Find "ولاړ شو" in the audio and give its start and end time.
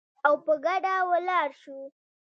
1.09-1.77